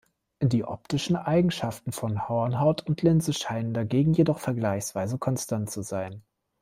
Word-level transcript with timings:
Die 0.41 0.63
optischen 0.63 1.15
Eigenschaften 1.15 1.91
von 1.91 2.27
Hornhaut 2.27 2.81
und 2.87 3.03
Linse 3.03 3.33
scheinen 3.33 3.75
dagegen 3.75 4.13
jedoch 4.13 4.39
vergleichsweise 4.39 5.19
konstant 5.19 5.69
zu 5.69 5.83
sein. 5.83 6.23